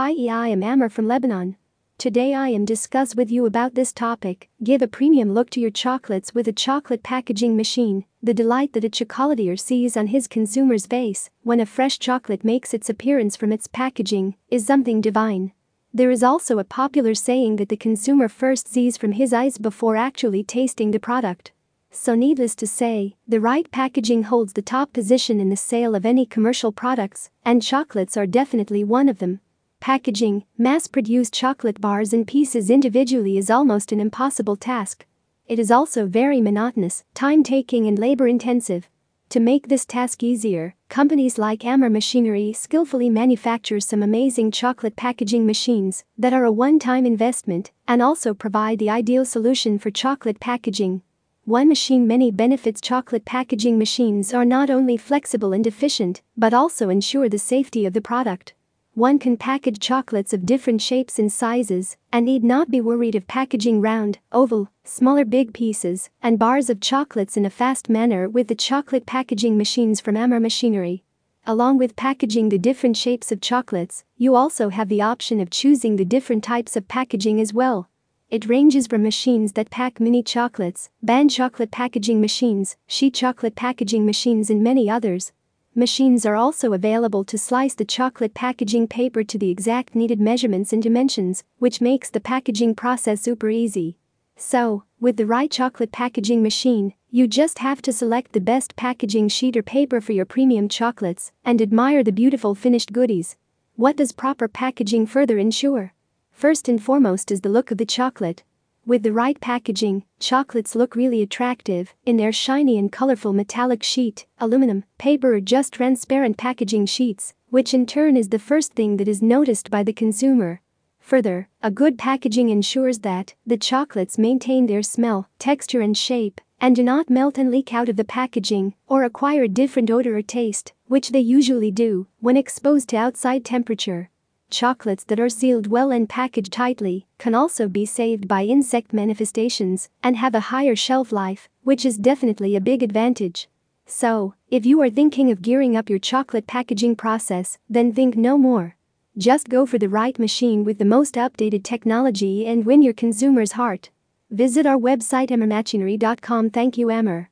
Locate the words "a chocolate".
6.46-7.02